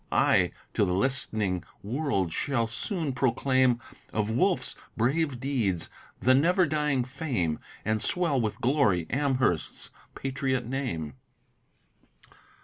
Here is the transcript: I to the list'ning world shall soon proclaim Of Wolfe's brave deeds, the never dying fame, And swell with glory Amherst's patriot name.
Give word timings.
I 0.11 0.49
to 0.73 0.83
the 0.83 0.95
list'ning 0.95 1.63
world 1.83 2.33
shall 2.33 2.67
soon 2.67 3.13
proclaim 3.13 3.79
Of 4.11 4.31
Wolfe's 4.31 4.75
brave 4.97 5.39
deeds, 5.39 5.91
the 6.19 6.33
never 6.33 6.65
dying 6.65 7.03
fame, 7.03 7.59
And 7.85 8.01
swell 8.01 8.41
with 8.41 8.61
glory 8.61 9.05
Amherst's 9.11 9.91
patriot 10.15 10.65
name. 10.65 11.17